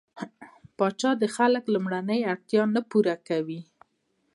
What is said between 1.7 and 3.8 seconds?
لومړنۍ اړتياوې نه پوره کوي.